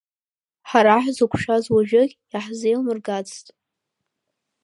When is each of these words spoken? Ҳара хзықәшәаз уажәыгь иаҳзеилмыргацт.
Ҳара 0.69 1.03
хзықәшәаз 1.03 1.65
уажәыгь 1.73 2.13
иаҳзеилмыргацт. 2.31 3.45